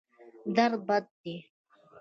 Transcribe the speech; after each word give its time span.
درد 0.55 0.79
بد 0.87 1.03
دی. 1.23 1.35